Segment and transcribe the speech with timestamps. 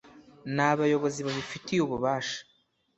[0.55, 2.39] n abayobozi babifitiye ububasha